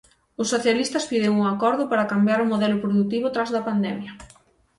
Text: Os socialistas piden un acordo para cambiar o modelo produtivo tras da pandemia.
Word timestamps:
Os 0.41 0.47
socialistas 0.53 1.07
piden 1.11 1.37
un 1.41 1.45
acordo 1.53 1.83
para 1.91 2.09
cambiar 2.11 2.39
o 2.41 2.49
modelo 2.51 2.81
produtivo 2.83 3.27
tras 3.35 3.49
da 3.55 3.65
pandemia. 3.67 4.11